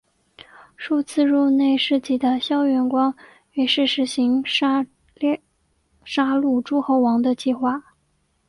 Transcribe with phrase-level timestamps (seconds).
[0.75, 3.13] 数次入内侍疾的萧遥光
[3.51, 4.83] 于是施行杀
[6.03, 7.83] 戮诸侯王的计划。